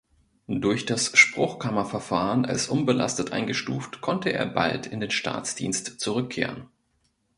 [0.47, 6.67] Durch das Spruchkammerverfahren als „unbelastet“ eingestuft, konnte er bald in den Staatsdienst zurückkehren.